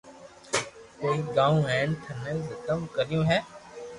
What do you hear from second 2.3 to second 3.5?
زتم ڪريو ھي